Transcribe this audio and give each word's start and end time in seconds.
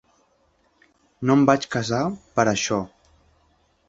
No 1.29 1.35
em 1.39 1.43
vaig 1.49 1.67
casar 1.75 1.99
per 2.39 2.47
a 2.47 2.57
això. 2.57 2.81